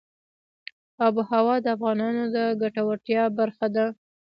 [1.05, 3.85] آب وهوا د افغانانو د ګټورتیا برخه ده.